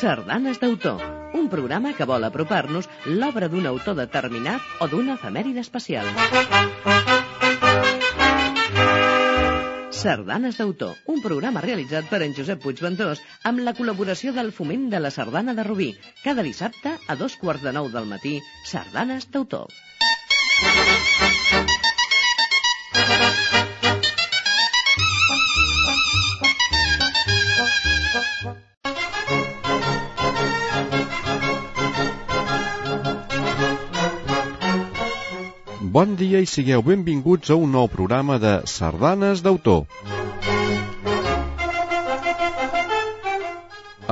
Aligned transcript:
Sardanes 0.00 0.58
d'autor, 0.58 1.02
un 1.36 1.50
programa 1.52 1.90
que 1.92 2.06
vol 2.08 2.24
apropar-nos 2.24 2.86
l'obra 3.04 3.50
d'un 3.52 3.66
autor 3.68 3.98
determinat 3.98 4.64
o 4.80 4.88
d'una 4.88 5.18
efemèride 5.18 5.60
especial. 5.60 6.08
Sardanes 10.00 10.56
d'autor, 10.56 10.96
un 11.04 11.20
programa 11.20 11.60
realitzat 11.60 12.08
per 12.08 12.22
en 12.24 12.32
Josep 12.32 12.62
Puigventós 12.64 13.20
amb 13.44 13.60
la 13.66 13.76
col·laboració 13.76 14.32
del 14.32 14.50
Foment 14.56 14.88
de 14.88 15.02
la 15.04 15.12
Sardana 15.12 15.52
de 15.52 15.68
Rubí. 15.68 15.90
Cada 16.24 16.46
dissabte, 16.46 16.96
a 17.06 17.18
dos 17.20 17.36
quarts 17.36 17.66
de 17.68 17.76
nou 17.76 17.92
del 17.92 18.08
matí, 18.08 18.38
Sardanes 18.72 19.28
d'autor. 19.28 19.68
Bon 35.80 36.14
dia 36.16 36.40
i 36.40 36.46
sigueu 36.48 36.84
benvinguts 36.86 37.50
a 37.50 37.58
un 37.60 37.74
nou 37.76 37.88
programa 37.92 38.38
de 38.40 38.52
Sardanes 38.72 39.42
d'autor. 39.44 39.84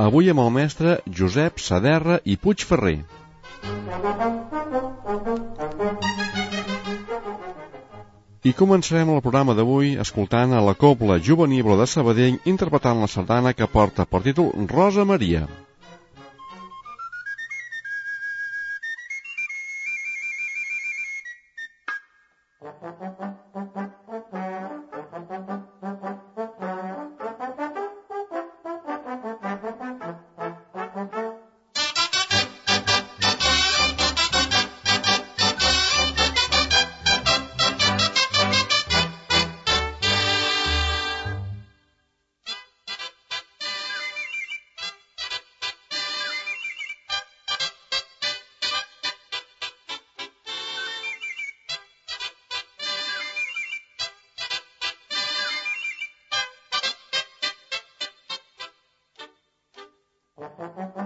Avui 0.05 0.29
amb 0.29 0.43
el 0.45 0.51
mestre 0.59 0.99
Josep 1.21 1.63
Saderra 1.63 2.19
i 2.25 2.37
Puigferrer. 2.37 2.99
I 8.47 8.53
començarem 8.55 9.09
el 9.11 9.17
programa 9.23 9.51
d'avui 9.55 9.97
escoltant 9.99 10.53
a 10.55 10.61
la 10.63 10.73
Copla 10.83 11.17
Juvenil 11.19 11.73
de 11.81 11.87
Sabadell 11.93 12.37
interpretant 12.47 13.01
la 13.03 13.09
sardana 13.13 13.51
que 13.51 13.67
porta 13.73 14.05
per 14.07 14.21
títol 14.27 14.53
Rosa 14.69 15.03
Maria. 15.09 15.41
Thank 60.39 60.51
you. 60.97 60.98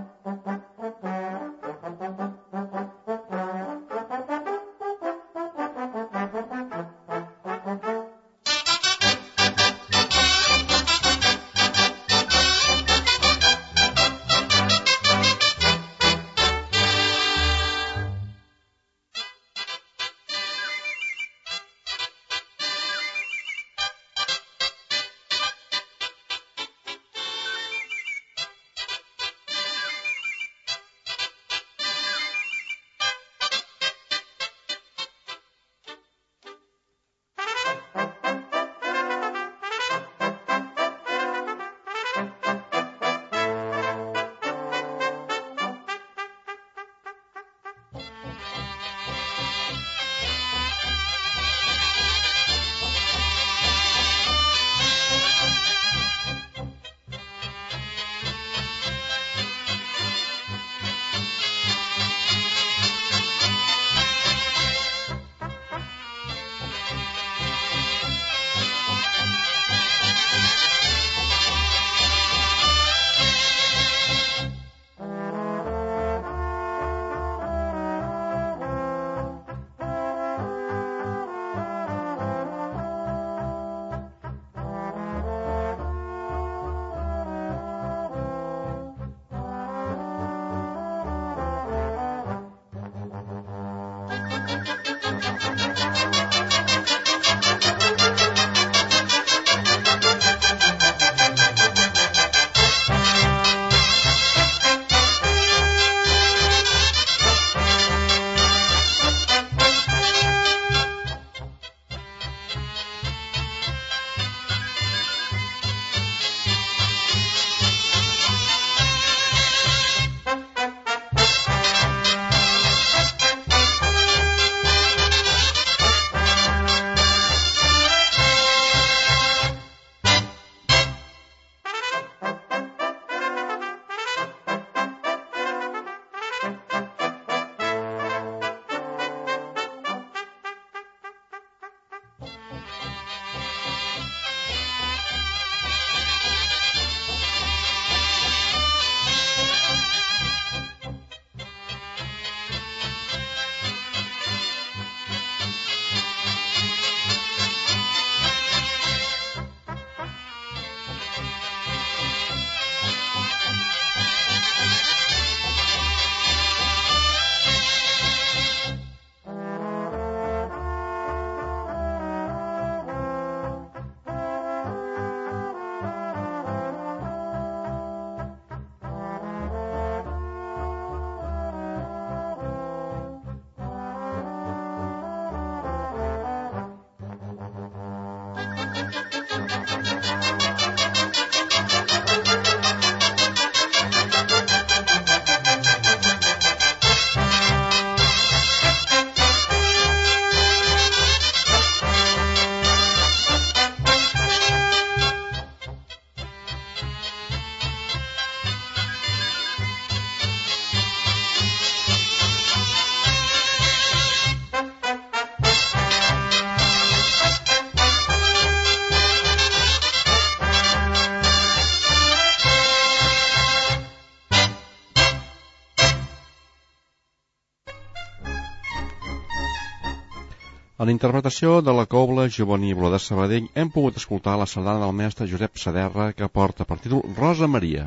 A 230.84 230.86
la 230.86 230.92
interpretació 230.92 231.62
de 231.64 231.72
la 231.76 231.84
cobla 231.92 232.24
juvenívola 232.36 232.90
de 232.92 232.98
Sabadell 233.00 233.46
hem 233.62 233.70
pogut 233.72 234.00
escoltar 234.00 234.34
la 234.40 234.48
sardana 234.54 234.82
del 234.82 234.96
mestre 234.98 235.28
Josep 235.34 235.62
Saderra 235.62 236.08
que 236.12 236.28
porta 236.40 236.66
per 236.72 236.76
títol 236.86 237.06
Rosa 237.20 237.48
Maria. 237.54 237.86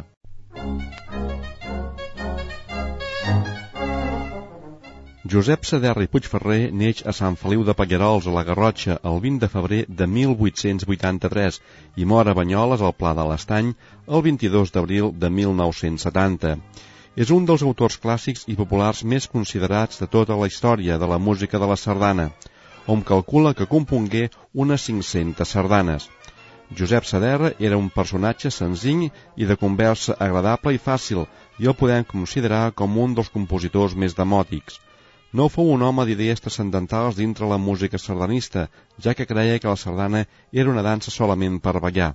Josep 5.34 5.68
Saderra 5.72 6.06
i 6.06 6.10
Puigferrer 6.14 6.72
neix 6.84 7.04
a 7.04 7.12
Sant 7.20 7.36
Feliu 7.42 7.66
de 7.68 7.76
Paguerols, 7.82 8.30
a 8.30 8.36
la 8.38 8.46
Garrotxa, 8.48 8.96
el 9.12 9.20
20 9.26 9.44
de 9.44 9.52
febrer 9.58 9.82
de 10.00 10.10
1883 10.14 11.60
i 12.00 12.08
mor 12.14 12.32
a 12.32 12.36
Banyoles, 12.40 12.80
al 12.80 12.96
Pla 12.96 13.12
de 13.20 13.28
l'Estany, 13.28 13.72
el 14.08 14.26
22 14.30 14.72
d'abril 14.72 15.12
de 15.26 15.34
1970. 15.42 16.56
És 17.14 17.36
un 17.40 17.44
dels 17.44 17.68
autors 17.68 18.00
clàssics 18.00 18.48
i 18.48 18.56
populars 18.64 19.04
més 19.04 19.28
considerats 19.38 20.00
de 20.00 20.12
tota 20.18 20.40
la 20.40 20.48
història 20.48 20.96
de 20.96 21.14
la 21.14 21.20
música 21.30 21.60
de 21.60 21.74
la 21.74 21.82
sardana 21.86 22.30
on 22.86 23.02
calcula 23.02 23.54
que 23.54 23.66
compongué 23.66 24.30
unes 24.54 24.86
500 24.86 25.48
sardanes. 25.48 26.08
Josep 26.78 27.04
Saderra 27.04 27.52
era 27.58 27.76
un 27.76 27.90
personatge 27.90 28.50
senzill 28.50 29.04
i 29.36 29.46
de 29.46 29.56
conversa 29.56 30.16
agradable 30.26 30.74
i 30.74 30.82
fàcil 30.86 31.26
i 31.62 31.68
el 31.70 31.76
podem 31.82 32.04
considerar 32.04 32.72
com 32.80 32.98
un 33.04 33.14
dels 33.14 33.30
compositors 33.36 33.94
més 33.94 34.16
demòtics. 34.18 34.80
No 35.32 35.48
fou 35.52 35.70
un 35.74 35.82
home 35.82 36.06
d'idees 36.08 36.42
transcendentals 36.42 37.16
dintre 37.20 37.46
la 37.50 37.58
música 37.58 37.98
sardanista, 37.98 38.68
ja 39.04 39.14
que 39.14 39.26
creia 39.30 39.58
que 39.58 39.68
la 39.68 39.76
sardana 39.76 40.24
era 40.52 40.70
una 40.70 40.84
dansa 40.86 41.14
solament 41.14 41.58
per 41.60 41.78
ballar. 41.86 42.14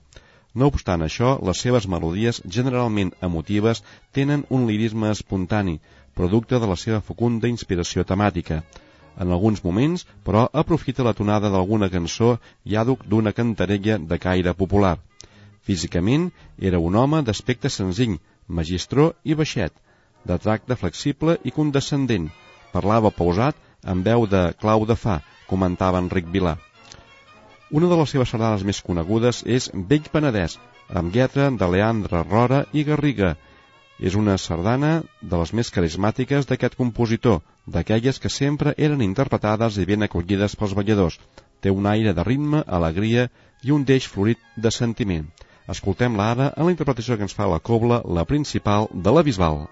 No 0.54 0.68
obstant 0.72 1.04
això, 1.06 1.38
les 1.48 1.60
seves 1.64 1.88
melodies, 1.88 2.42
generalment 2.58 3.12
emotives, 3.28 3.84
tenen 4.12 4.46
un 4.50 4.66
lirisme 4.68 5.12
espontani, 5.12 5.80
producte 6.14 6.60
de 6.60 6.68
la 6.72 6.76
seva 6.76 7.00
fecunda 7.10 7.52
inspiració 7.52 8.04
temàtica. 8.04 8.64
En 9.20 9.32
alguns 9.32 9.64
moments, 9.64 10.06
però, 10.26 10.48
aprofita 10.54 11.04
la 11.04 11.14
tonada 11.14 11.52
d'alguna 11.52 11.90
cançó 11.94 12.38
i 12.64 12.78
àduc 12.80 13.04
d'una 13.06 13.34
cantarella 13.34 13.98
de 14.00 14.18
caire 14.18 14.54
popular. 14.54 14.98
Físicament, 15.62 16.32
era 16.58 16.80
un 16.80 16.96
home 16.96 17.22
d'aspecte 17.28 17.70
senzill, 17.70 18.18
magistró 18.48 19.12
i 19.24 19.36
baixet, 19.38 19.74
de 20.26 20.38
tracte 20.38 20.76
flexible 20.76 21.38
i 21.44 21.52
condescendent. 21.52 22.30
Parlava 22.72 23.12
pausat, 23.12 23.56
amb 23.84 24.06
veu 24.06 24.28
de 24.28 24.42
clau 24.62 24.86
de 24.86 24.96
fa, 24.96 25.20
comentava 25.48 26.02
Enric 26.02 26.28
Vilà. 26.34 26.58
Una 27.72 27.88
de 27.88 27.98
les 28.00 28.12
seves 28.14 28.32
sardanes 28.34 28.66
més 28.68 28.82
conegudes 28.84 29.44
és 29.58 29.70
Vell 29.74 30.10
Penedès, 30.12 30.58
amb 31.02 31.16
lletra 31.16 31.50
de 31.52 31.70
Leandre 31.76 32.24
Rora 32.28 32.66
i 32.76 32.84
Garriga, 32.88 33.36
és 34.00 34.18
una 34.18 34.38
sardana 34.42 34.92
de 35.22 35.40
les 35.40 35.54
més 35.54 35.70
carismàtiques 35.72 36.50
d'aquest 36.50 36.76
compositor, 36.80 37.40
d'aquelles 37.66 38.20
que 38.20 38.30
sempre 38.30 38.74
eren 38.78 39.02
interpretades 39.06 39.78
i 39.78 39.86
ben 39.86 40.08
acollides 40.08 40.56
pels 40.56 40.74
balladors. 40.78 41.20
Té 41.62 41.70
un 41.70 41.86
aire 41.86 42.14
de 42.18 42.24
ritme, 42.24 42.64
alegria 42.68 43.28
i 43.64 43.72
un 43.72 43.86
deix 43.86 44.08
florit 44.08 44.40
de 44.58 44.72
sentiment. 44.72 45.28
Escoltem-la 45.70 46.32
ara 46.32 46.50
en 46.56 46.66
la 46.66 46.74
interpretació 46.78 47.18
que 47.18 47.28
ens 47.30 47.38
fa 47.38 47.50
la 47.52 47.60
cobla, 47.60 48.02
la 48.06 48.26
principal 48.26 48.90
de 48.92 49.14
la 49.14 49.24
Bisbal. 49.24 49.66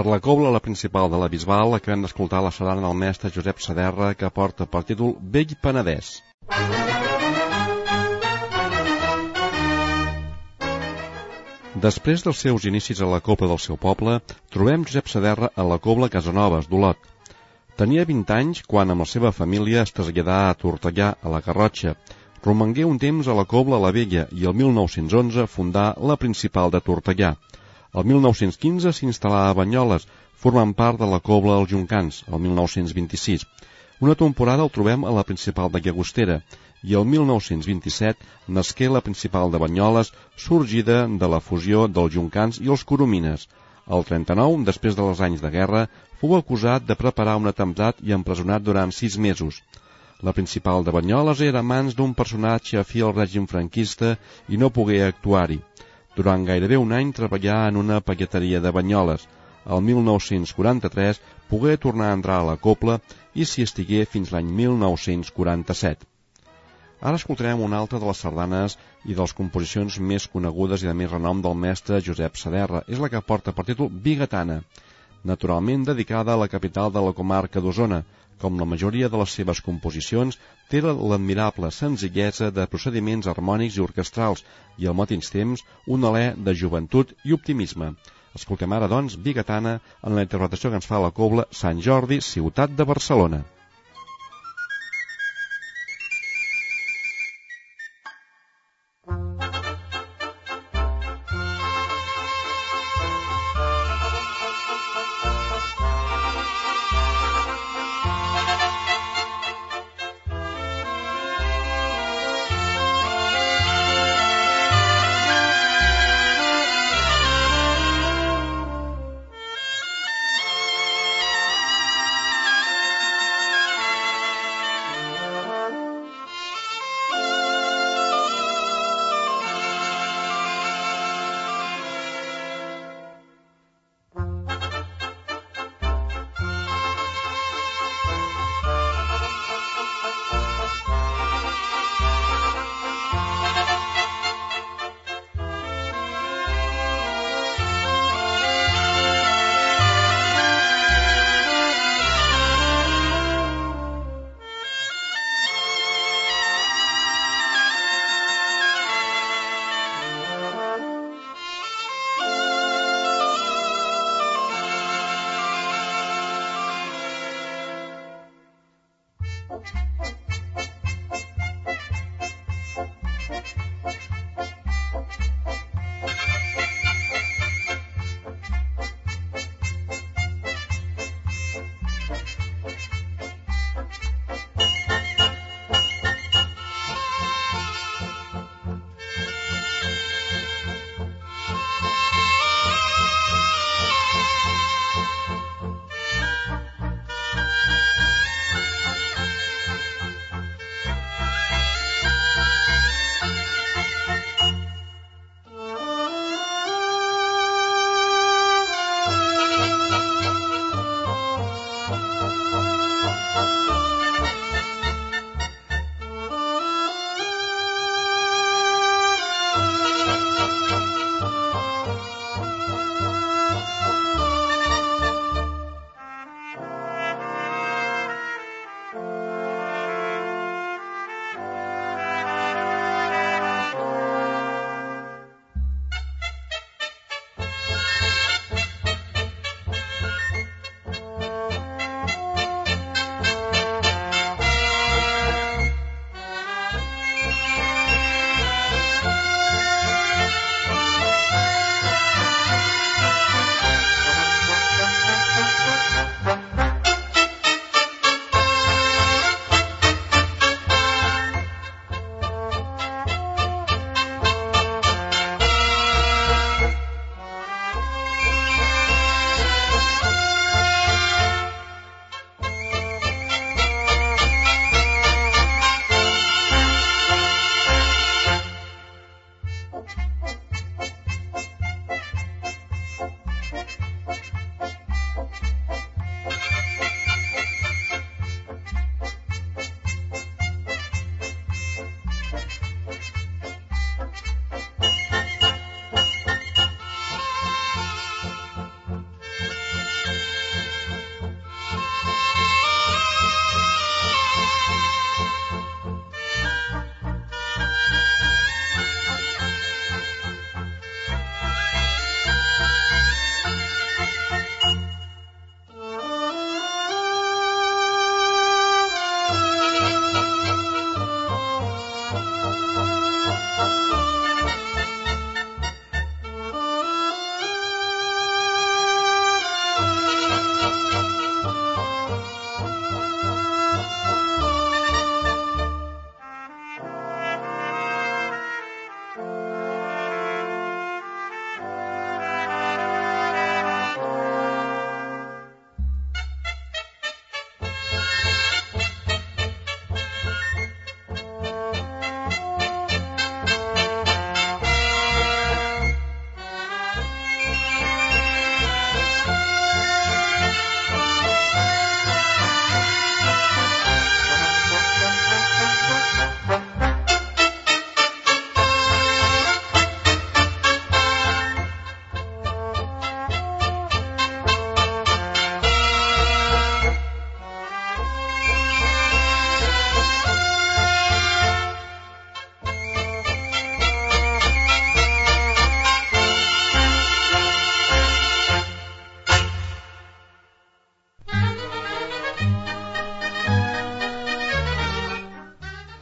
Per 0.00 0.08
la 0.08 0.16
cobla, 0.24 0.48
la 0.48 0.62
principal 0.64 1.10
de 1.12 1.18
la 1.20 1.26
Bisbal, 1.28 1.74
acabem 1.76 2.00
d'escoltar 2.00 2.38
la 2.40 2.50
sardana 2.56 2.86
del 2.86 2.94
mestre 3.00 3.28
Josep 3.34 3.58
Saderra, 3.60 4.14
que 4.16 4.30
porta 4.32 4.64
per 4.64 4.80
títol 4.88 5.10
Vell 5.34 5.50
Penedès. 5.60 6.22
Després 11.84 12.24
dels 12.24 12.40
seus 12.46 12.64
inicis 12.70 13.04
a 13.04 13.10
la 13.10 13.20
cobla 13.26 13.50
del 13.52 13.60
seu 13.66 13.76
poble, 13.84 14.16
trobem 14.48 14.88
Josep 14.88 15.12
Saderra 15.12 15.52
a 15.52 15.68
la 15.74 15.76
cobla 15.88 16.08
Casanovas, 16.16 16.70
d'Olot. 16.72 16.96
Tenia 17.76 18.08
20 18.08 18.34
anys 18.38 18.64
quan 18.72 18.96
amb 18.96 19.04
la 19.04 19.10
seva 19.12 19.34
família 19.42 19.84
es 19.84 19.92
traslladà 19.92 20.40
a 20.46 20.56
Tortellà, 20.64 21.12
a 21.20 21.36
la 21.36 21.44
Garrotxa, 21.44 21.92
Romangué 22.40 22.86
un 22.88 22.96
temps 22.96 23.28
a 23.28 23.34
la 23.36 23.44
Cobla 23.44 23.76
la 23.84 23.92
Vella 23.92 24.22
i 24.32 24.46
el 24.48 24.54
1911 24.56 25.44
fundà 25.58 25.90
la 26.10 26.16
principal 26.16 26.70
de 26.72 26.80
Tortellà. 26.80 27.34
El 27.98 28.04
1915 28.06 28.90
s'instal·là 28.96 29.38
a 29.48 29.54
Banyoles, 29.58 30.04
formant 30.42 30.72
part 30.80 31.00
de 31.00 31.06
la 31.12 31.18
Cobla 31.28 31.56
dels 31.58 31.70
Juncans, 31.72 32.20
el 32.30 32.38
1926. 32.44 33.46
Una 34.06 34.14
temporada 34.20 34.62
el 34.62 34.70
trobem 34.76 35.02
a 35.04 35.14
la 35.16 35.24
principal 35.30 35.72
de 35.74 35.80
Llagostera 35.86 36.36
i 36.90 36.94
el 37.00 37.08
1927 37.14 38.54
nasqué 38.58 38.88
la 38.88 39.02
principal 39.08 39.50
de 39.50 39.58
Banyoles, 39.64 40.12
sorgida 40.44 41.00
de 41.24 41.30
la 41.34 41.42
fusió 41.48 41.88
dels 41.96 42.14
Juncans 42.14 42.60
i 42.62 42.70
els 42.76 42.86
Coromines. 42.92 43.48
El 43.98 44.06
39, 44.12 44.62
després 44.70 44.94
dels 44.94 45.20
anys 45.26 45.42
de 45.42 45.50
guerra, 45.50 45.82
fou 46.22 46.36
acusat 46.38 46.86
de 46.86 46.98
preparar 47.02 47.36
un 47.42 47.50
atemptat 47.50 47.98
i 48.06 48.14
empresonat 48.20 48.62
durant 48.62 48.94
sis 48.94 49.18
mesos. 49.18 49.64
La 50.22 50.36
principal 50.36 50.86
de 50.86 50.94
Banyoles 50.94 51.42
era 51.50 51.66
mans 51.74 51.98
d'un 51.98 52.14
personatge 52.14 52.78
afí 52.78 53.02
al 53.02 53.16
règim 53.18 53.50
franquista 53.50 54.14
i 54.48 54.62
no 54.62 54.70
pogué 54.70 55.02
actuar-hi. 55.10 55.58
Durant 56.16 56.44
gairebé 56.46 56.78
un 56.82 56.92
any 56.96 57.12
treballà 57.16 57.56
en 57.70 57.78
una 57.80 58.00
paqueteria 58.00 58.60
de 58.60 58.72
Banyoles. 58.76 59.26
El 59.74 59.82
1943 59.88 61.20
pogué 61.50 61.76
tornar 61.76 62.10
a 62.10 62.16
entrar 62.18 62.40
a 62.40 62.48
la 62.50 62.56
copla 62.68 62.98
i 63.34 63.46
s'hi 63.46 63.66
estigué 63.68 64.06
fins 64.14 64.32
l'any 64.34 64.48
1947. 64.62 66.08
Ara 67.00 67.16
escoltarem 67.16 67.62
una 67.64 67.78
altra 67.80 67.98
de 68.00 68.08
les 68.08 68.18
sardanes 68.24 68.76
i 69.04 69.14
de 69.14 69.20
les 69.20 69.32
composicions 69.36 69.98
més 70.12 70.26
conegudes 70.32 70.82
i 70.84 70.88
de 70.90 70.96
més 71.02 71.12
renom 71.12 71.40
del 71.46 71.56
mestre 71.56 72.00
Josep 72.08 72.36
Saderra. 72.36 72.82
És 72.88 73.00
la 73.00 73.08
que 73.12 73.22
porta 73.30 73.54
per 73.56 73.64
títol 73.68 73.88
Bigatana, 74.06 74.58
naturalment 75.24 75.86
dedicada 75.88 76.34
a 76.34 76.42
la 76.42 76.48
capital 76.48 76.92
de 76.92 77.04
la 77.06 77.14
comarca 77.16 77.62
d'Osona, 77.64 78.02
com 78.42 78.58
la 78.60 78.68
majoria 78.72 79.10
de 79.12 79.20
les 79.20 79.34
seves 79.38 79.60
composicions, 79.66 80.38
té 80.70 80.80
l'admirable 80.86 81.70
senzillesa 81.76 82.50
de 82.56 82.66
procediments 82.74 83.28
harmònics 83.32 83.76
i 83.78 83.84
orquestrals 83.86 84.44
i 84.78 84.88
al 84.90 84.98
mateix 85.02 85.30
temps 85.36 85.66
un 85.98 86.08
alè 86.10 86.26
de 86.48 86.56
joventut 86.64 87.14
i 87.24 87.36
optimisme. 87.38 87.94
Escoltem 88.40 88.72
ara, 88.72 88.88
doncs, 88.88 89.16
Bigatana 89.28 89.78
en 89.78 90.18
la 90.18 90.26
interpretació 90.26 90.70
que 90.70 90.82
ens 90.82 90.90
fa 90.90 91.02
la 91.06 91.14
cobla 91.22 91.48
Sant 91.62 91.80
Jordi, 91.88 92.20
ciutat 92.32 92.76
de 92.78 92.92
Barcelona. 92.94 93.44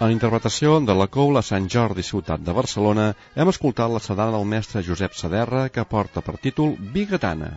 En 0.08 0.12
interpretació 0.14 0.78
de 0.88 0.94
la 0.96 1.04
coula 1.14 1.40
Sant 1.44 1.66
Jordi 1.72 2.02
Ciutat 2.08 2.40
de 2.40 2.52
Barcelona 2.56 3.02
hem 3.36 3.50
escoltat 3.50 3.90
la 3.92 4.00
sardana 4.00 4.32
del 4.38 4.46
mestre 4.52 4.80
Josep 4.86 5.12
Saderra 5.18 5.66
que 5.74 5.82
porta 5.90 6.22
per 6.28 6.38
títol 6.44 6.70
Bigatana. 6.94 7.50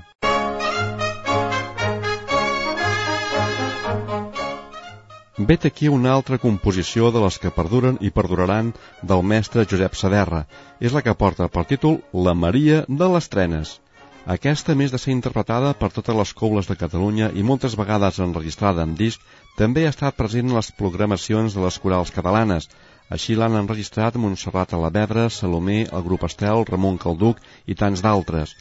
Vet 5.51 5.69
aquí 5.69 5.87
una 5.87 6.11
altra 6.11 6.41
composició 6.47 7.13
de 7.15 7.21
les 7.23 7.39
que 7.39 7.53
perduren 7.59 8.01
i 8.01 8.11
perduraran 8.19 8.73
del 9.13 9.23
mestre 9.33 9.63
Josep 9.63 9.95
Saderra. 10.01 10.43
És 10.81 10.91
la 10.91 11.05
que 11.07 11.15
porta 11.23 11.47
per 11.47 11.63
títol 11.71 12.01
La 12.27 12.35
Maria 12.35 12.83
de 12.89 13.09
les 13.15 13.31
Trenes. 13.31 13.80
Aquesta, 14.29 14.75
més 14.77 14.91
de 14.93 14.99
ser 15.01 15.11
interpretada 15.15 15.71
per 15.73 15.87
totes 15.89 16.15
les 16.15 16.31
coules 16.37 16.67
de 16.69 16.75
Catalunya 16.77 17.31
i 17.33 17.41
moltes 17.41 17.73
vegades 17.77 18.19
enregistrada 18.21 18.83
en 18.85 18.93
disc, 18.95 19.19
també 19.57 19.85
ha 19.87 19.93
estat 19.93 20.15
present 20.15 20.51
en 20.51 20.55
les 20.55 20.69
programacions 20.77 21.55
de 21.57 21.63
les 21.63 21.79
corals 21.81 22.11
catalanes. 22.13 22.69
Així 23.09 23.33
l'han 23.35 23.57
enregistrat 23.57 24.19
Montserrat 24.21 24.75
Alavedra, 24.77 25.27
Salomé, 25.29 25.87
el 25.91 26.03
grup 26.05 26.27
Estel, 26.29 26.65
Ramon 26.69 26.99
Calduc 27.01 27.41
i 27.65 27.73
tants 27.73 28.05
d'altres. 28.05 28.53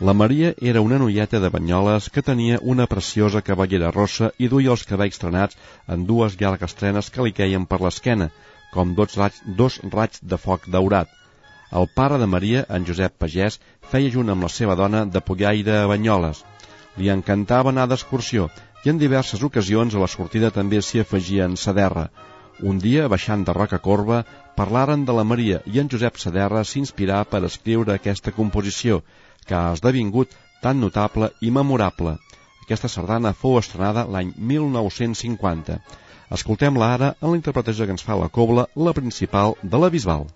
La 0.00 0.14
Maria 0.14 0.54
era 0.72 0.80
una 0.80 0.98
noieta 0.98 1.42
de 1.44 1.52
Banyoles 1.52 2.08
que 2.08 2.24
tenia 2.24 2.62
una 2.62 2.86
preciosa 2.86 3.44
cavallera 3.44 3.92
rossa 3.92 4.32
i 4.38 4.48
duia 4.48 4.72
els 4.72 4.88
cabells 4.88 5.20
trenats 5.20 5.60
en 5.88 6.08
dues 6.08 6.40
llargues 6.40 6.74
trenes 6.80 7.12
que 7.12 7.28
li 7.28 7.36
queien 7.36 7.68
per 7.68 7.82
l'esquena, 7.84 8.30
com 8.72 8.96
dos 8.96 9.20
raigs, 9.20 9.44
dos 9.60 9.78
raigs 9.92 10.24
de 10.24 10.40
foc 10.40 10.68
daurat. 10.72 11.12
El 11.76 11.88
pare 11.92 12.16
de 12.16 12.26
Maria, 12.32 12.60
en 12.76 12.86
Josep 12.88 13.18
Pagès, 13.22 13.58
feia 13.90 14.12
junt 14.12 14.32
amb 14.32 14.46
la 14.46 14.48
seva 14.52 14.74
dona 14.80 15.02
de 15.14 15.20
Pollaire 15.20 15.74
a 15.78 15.88
Banyoles. 15.90 16.38
Li 16.96 17.10
encantava 17.12 17.68
anar 17.72 17.84
d'excursió 17.90 18.46
i 18.86 18.92
en 18.92 19.00
diverses 19.02 19.42
ocasions 19.48 19.94
a 19.94 20.00
la 20.00 20.08
sortida 20.12 20.50
també 20.54 20.80
s'hi 20.80 21.02
afegia 21.02 21.48
en 21.50 21.58
Saderra. 21.62 22.06
Un 22.70 22.78
dia, 22.84 23.10
baixant 23.12 23.44
de 23.44 23.56
Roca 23.58 23.80
Corba, 23.88 24.22
parlaren 24.56 25.04
de 25.04 25.18
la 25.18 25.26
Maria 25.32 25.60
i 25.74 25.82
en 25.82 25.92
Josep 25.92 26.16
Saderra 26.22 26.64
s'inspirà 26.64 27.20
per 27.28 27.42
escriure 27.50 27.92
aquesta 27.96 28.32
composició, 28.38 29.02
que 29.44 29.58
ha 29.58 29.76
esdevingut 29.76 30.32
tan 30.62 30.80
notable 30.80 31.28
i 31.42 31.52
memorable. 31.60 32.16
Aquesta 32.64 32.88
sardana 32.88 33.36
fou 33.44 33.60
estrenada 33.60 34.08
l'any 34.16 34.32
1950. 34.54 35.80
Escoltem-la 36.40 36.92
ara 36.96 37.14
en 37.20 37.30
la 37.34 37.38
interpretació 37.42 37.84
que 37.84 37.98
ens 37.98 38.08
fa 38.08 38.16
la 38.24 38.32
cobla, 38.40 38.68
la 38.88 38.96
principal 38.96 39.58
de 39.62 39.84
la 39.84 39.92
Bisbal. 39.92 40.30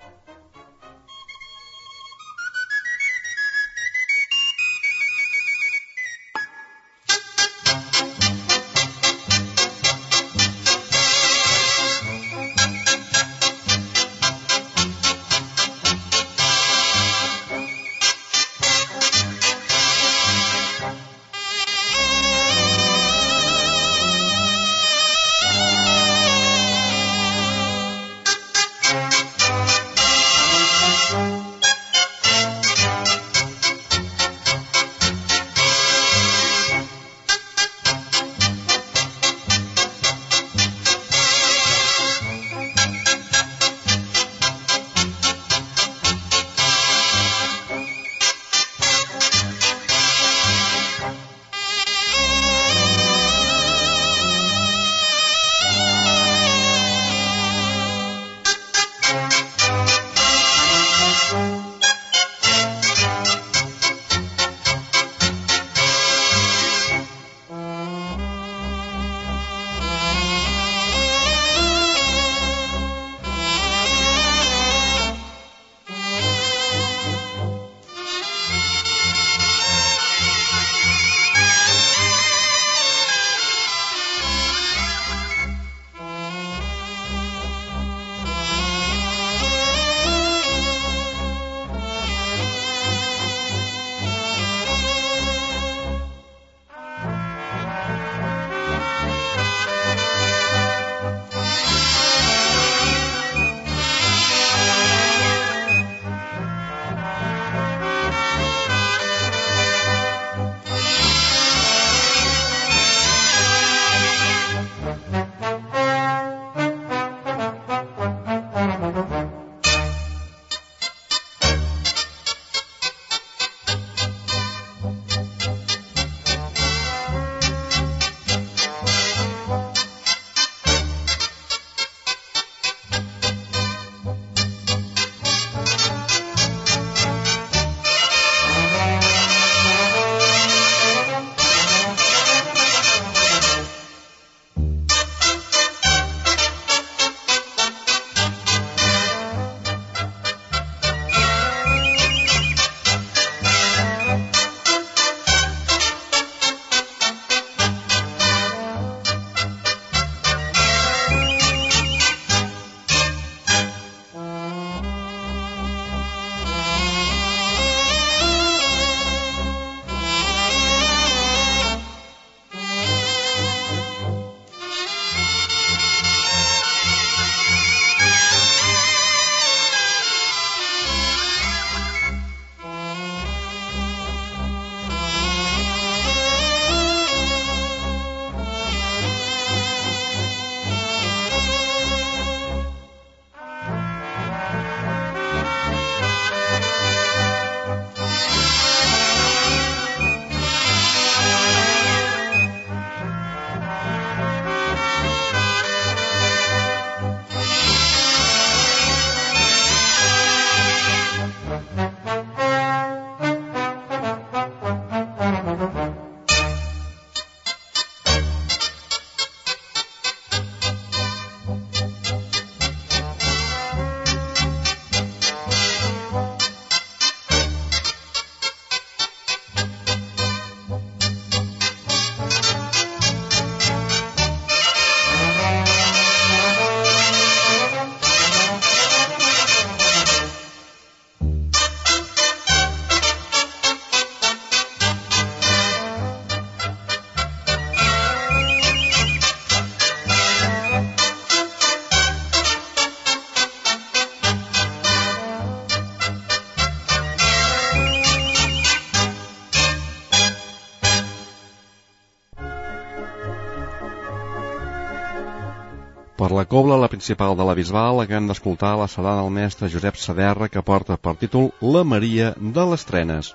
Per 266.20 266.28
la 266.36 266.42
cobla, 266.44 266.76
la 266.76 266.88
principal 266.92 267.32
de 267.32 267.44
la 267.48 267.54
Bisbal, 267.56 268.02
hem 268.04 268.26
d'escoltar 268.28 268.74
la 268.76 268.86
sardana 268.92 269.22
del 269.22 269.30
mestre 269.32 269.70
Josep 269.72 269.96
Saderra 269.96 270.50
que 270.52 270.60
porta 270.60 270.98
per 271.00 271.14
títol 271.16 271.46
La 271.74 271.80
Maria 271.92 272.34
de 272.56 272.64
les 272.72 272.84
Trenes. 272.84 273.30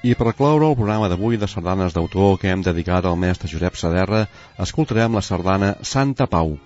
I 0.00 0.16
per 0.16 0.32
cloure 0.38 0.70
el 0.70 0.78
programa 0.80 1.12
d'avui 1.12 1.36
de 1.36 1.50
sardanes 1.52 1.92
d'autor 1.92 2.38
que 2.40 2.48
hem 2.48 2.64
dedicat 2.64 3.04
al 3.04 3.20
mestre 3.26 3.50
Josep 3.52 3.76
Saderra, 3.76 4.24
escoltarem 4.68 5.20
la 5.20 5.26
sardana 5.28 5.74
Santa 5.82 6.24
Pau. 6.24 6.56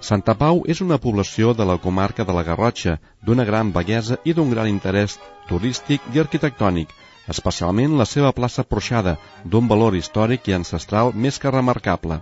Santa 0.00 0.32
Pau 0.40 0.64
és 0.64 0.80
una 0.80 0.96
població 0.96 1.52
de 1.52 1.68
la 1.68 1.76
comarca 1.76 2.24
de 2.24 2.32
la 2.32 2.46
Garrotxa, 2.48 2.96
d'una 3.20 3.44
gran 3.44 3.68
bellesa 3.76 4.16
i 4.24 4.32
d'un 4.32 4.48
gran 4.56 4.72
interès 4.72 5.20
turístic 5.52 6.08
i 6.14 6.24
arquitectònic, 6.24 6.88
especialment 7.34 7.96
la 7.98 8.06
seva 8.08 8.32
plaça 8.32 8.64
porxada, 8.64 9.16
d'un 9.44 9.68
valor 9.72 9.96
històric 9.98 10.48
i 10.48 10.56
ancestral 10.56 11.12
més 11.26 11.38
que 11.42 11.52
remarcable. 11.54 12.20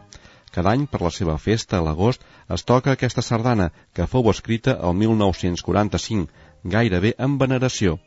Cada 0.54 0.70
any, 0.70 0.86
per 0.86 1.00
la 1.02 1.10
seva 1.10 1.36
festa, 1.44 1.78
a 1.78 1.84
l'agost, 1.84 2.22
es 2.56 2.62
toca 2.70 2.92
aquesta 2.94 3.22
sardana, 3.28 3.70
que 3.94 4.06
fou 4.10 4.30
escrita 4.30 4.76
el 4.88 4.94
1945, 5.00 6.28
gairebé 6.76 7.14
en 7.26 7.38
veneració. 7.38 7.98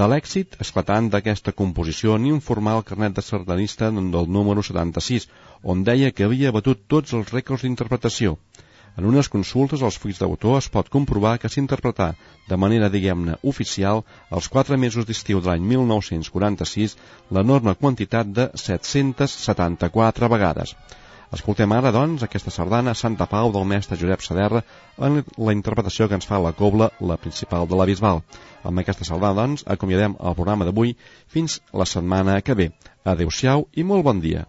De 0.00 0.06
l'èxit 0.10 0.56
esclatant 0.64 1.10
d'aquesta 1.10 1.52
composició 1.58 2.16
n'hi 2.18 2.32
informal 2.34 2.82
carnet 2.88 3.18
de 3.18 3.22
sardanista 3.26 3.90
del 3.90 4.30
número 4.36 4.64
76, 4.68 5.28
on 5.74 5.84
deia 5.88 6.10
que 6.10 6.24
havia 6.26 6.54
batut 6.56 6.80
tots 6.94 7.12
els 7.18 7.30
rècords 7.36 7.66
d'interpretació. 7.66 8.38
En 8.96 9.06
unes 9.10 9.28
consultes 9.30 9.82
als 9.82 9.96
fulls 9.98 10.20
d'autor 10.22 10.58
es 10.60 10.68
pot 10.74 10.90
comprovar 10.96 11.32
que 11.42 11.50
s'interpretà 11.50 12.12
de 12.50 12.58
manera, 12.64 12.90
diguem-ne, 12.94 13.38
oficial 13.52 14.04
els 14.38 14.48
quatre 14.56 14.78
mesos 14.84 15.08
d'estiu 15.08 15.40
de 15.42 15.50
l'any 15.50 15.64
1946 15.72 16.94
l'enorme 17.38 17.74
quantitat 17.80 18.30
de 18.36 18.50
774 18.66 20.30
vegades. 20.36 20.76
Escoltem 21.34 21.72
ara, 21.74 21.90
doncs, 21.90 22.22
aquesta 22.22 22.52
sardana 22.54 22.94
Santa 22.94 23.26
Pau 23.26 23.50
del 23.54 23.66
mestre 23.66 23.98
Josep 23.98 24.22
Saderra 24.22 24.62
en 25.08 25.22
la 25.48 25.54
interpretació 25.56 26.06
que 26.06 26.14
ens 26.20 26.30
fa 26.30 26.38
la 26.38 26.54
cobla, 26.54 26.92
la 27.00 27.18
principal 27.18 27.66
de 27.66 27.80
la 27.80 27.88
Bisbal. 27.90 28.22
Amb 28.62 28.84
aquesta 28.84 29.08
sardana, 29.08 29.40
doncs, 29.40 29.66
acomiadem 29.76 30.14
el 30.20 30.38
programa 30.38 30.70
d'avui 30.70 30.94
fins 31.34 31.58
la 31.82 31.90
setmana 31.96 32.40
que 32.46 32.60
ve. 32.62 32.70
Adéu-siau 33.16 33.66
i 33.74 33.90
molt 33.90 34.06
bon 34.06 34.22
dia. 34.22 34.46